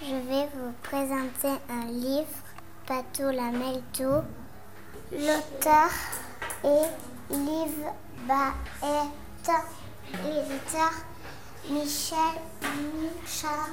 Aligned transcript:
Je 0.00 0.14
vais 0.14 0.48
vous 0.54 0.72
présenter 0.82 1.60
un 1.68 1.84
livre, 1.86 2.26
Pato 2.86 3.30
Lamelto. 3.30 4.24
L'auteur 5.12 5.90
est 6.64 6.90
Liv 7.30 7.84
Baet. 8.26 8.54
L'éditeur 10.24 10.92
Michel 11.70 12.18
Michard. 13.00 13.68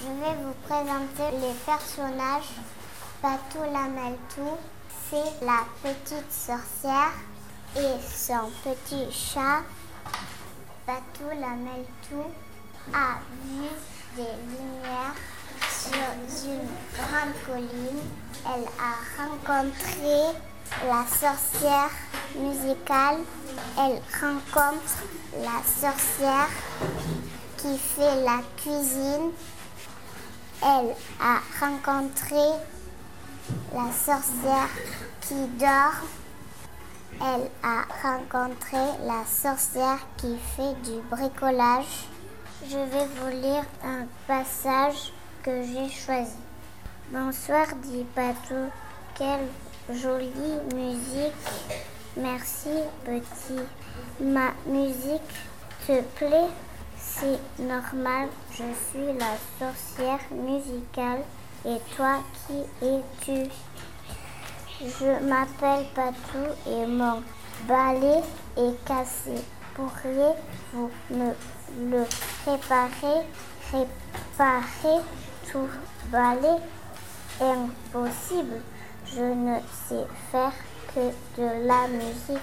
Je 0.00 0.06
vais 0.06 0.36
vous 0.44 0.54
présenter 0.68 1.36
les 1.40 1.54
personnages. 1.66 2.52
Pato 3.20 3.64
Lamelto, 3.64 4.56
c'est 5.10 5.44
la 5.44 5.64
petite 5.82 6.30
sorcière 6.30 7.14
et 7.76 7.96
son 8.14 8.48
petit 8.62 9.10
chat. 9.10 9.62
Pato 10.86 11.28
Lamelto 11.30 12.30
a 12.94 13.18
vu 13.42 13.66
des 14.14 14.22
lumières 14.46 15.16
sur 15.68 16.46
une 16.46 16.68
grande 16.94 17.34
colline. 17.44 18.02
Elle 18.46 18.68
a 18.78 18.94
rencontré 19.20 20.38
la 20.86 21.04
sorcière 21.08 21.90
musicale. 22.36 23.18
Elle 23.76 24.00
rencontre 24.20 25.02
la 25.40 25.60
sorcière 25.66 26.50
qui 27.56 27.76
fait 27.76 28.22
la 28.22 28.38
cuisine. 28.56 29.32
Elle 30.60 30.94
a 31.20 31.38
rencontré 31.60 32.58
la 33.72 33.92
sorcière 33.92 34.68
qui 35.20 35.46
dort. 35.58 36.02
Elle 37.20 37.48
a 37.62 37.84
rencontré 38.02 38.78
la 39.06 39.24
sorcière 39.24 39.98
qui 40.16 40.36
fait 40.56 40.74
du 40.82 41.00
bricolage. 41.10 42.08
Je 42.68 42.76
vais 42.76 43.06
vous 43.06 43.40
lire 43.40 43.64
un 43.84 44.06
passage 44.26 45.12
que 45.44 45.62
j'ai 45.62 45.88
choisi. 45.88 46.32
Bonsoir, 47.10 47.66
dit 47.84 48.04
Patou. 48.14 48.70
Quelle 49.14 49.48
jolie 49.96 50.58
musique. 50.74 51.32
Merci, 52.16 52.70
petit. 53.04 53.62
Ma 54.20 54.50
musique 54.66 55.22
te 55.86 56.02
plaît? 56.16 56.50
C'est 57.10 57.62
normal, 57.62 58.28
je 58.52 58.56
suis 58.56 59.18
la 59.18 59.34
sorcière 59.58 60.20
musicale. 60.30 61.22
Et 61.64 61.78
toi, 61.96 62.18
qui 62.46 62.86
es-tu? 62.86 63.50
Je 64.80 65.26
m'appelle 65.26 65.86
Patou 65.94 66.44
et 66.66 66.86
mon 66.86 67.22
balai 67.66 68.20
est 68.56 68.84
cassé. 68.84 69.42
Pourriez-vous 69.74 70.90
me 71.10 71.32
le 71.90 72.04
réparer 72.46 73.26
Réparer 73.72 75.02
tout 75.50 75.68
balai? 76.12 76.58
Impossible. 77.40 78.60
Je 79.06 79.22
ne 79.22 79.56
sais 79.88 80.06
faire 80.30 80.52
que 80.94 81.40
de 81.40 81.66
la 81.66 81.88
musique. 81.88 82.38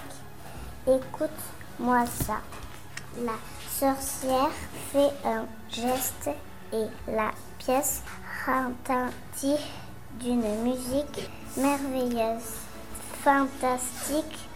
Écoute-moi 0.88 2.05
ça. 2.25 2.41
La 3.23 3.38
sorcière 3.69 4.52
fait 4.91 5.11
un 5.23 5.45
geste 5.69 6.30
et 6.73 6.85
la 7.08 7.31
pièce 7.57 8.02
retentit 8.45 9.63
d'une 10.19 10.63
musique 10.63 11.30
merveilleuse, 11.55 12.44
fantastique, 13.23 14.49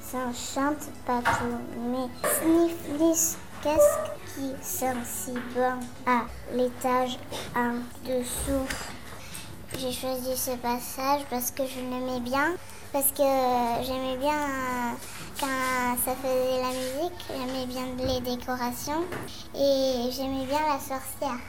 s'enchante 0.00 0.88
partout. 1.04 1.58
Mais 1.76 2.08
Snifflis, 2.40 3.36
qu'est-ce 3.62 4.34
qui 4.34 4.54
sent 4.62 4.96
si 5.04 5.32
bon? 5.54 5.78
À 6.06 6.22
l'étage 6.54 7.18
en 7.54 7.74
dessous 8.06 8.66
J'ai 9.78 9.92
choisi 9.92 10.36
ce 10.36 10.50
passage 10.56 11.22
parce 11.30 11.50
que 11.52 11.62
je 11.64 11.80
l'aimais 11.80 12.20
bien, 12.20 12.54
parce 12.92 13.12
que 13.12 13.22
j'aimais 13.82 14.16
bien 14.18 14.96
quand 15.38 15.96
ça 16.04 16.14
faisait 16.16 16.60
la 16.60 16.68
musique, 16.68 17.24
j'aimais 17.28 17.66
bien 17.66 17.86
les 18.06 18.20
décorations 18.20 19.04
et 19.54 20.10
j'aimais 20.12 20.44
bien 20.46 20.60
la 20.68 20.78
sorcière. 20.78 21.40